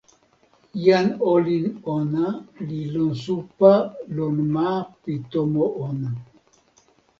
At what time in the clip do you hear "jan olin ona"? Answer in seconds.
0.83-2.27